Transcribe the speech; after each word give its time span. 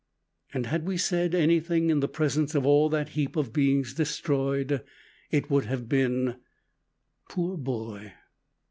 And 0.51 0.65
had 0.65 0.87
we 0.87 0.97
said 0.97 1.35
anything 1.35 1.91
in 1.91 1.99
the 1.99 2.07
presence 2.07 2.55
of 2.55 2.65
all 2.65 2.89
that 2.89 3.09
heap 3.09 3.35
of 3.35 3.53
beings 3.53 3.93
destroyed, 3.93 4.81
it 5.29 5.51
would 5.51 5.65
have 5.65 5.87
been 5.87 6.37
"Poor 7.29 7.55
boy!" 7.55 8.11